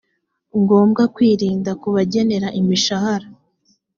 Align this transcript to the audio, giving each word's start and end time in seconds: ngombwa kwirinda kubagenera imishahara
ngombwa 0.61 1.03
kwirinda 1.15 1.71
kubagenera 1.81 2.47
imishahara 2.59 3.27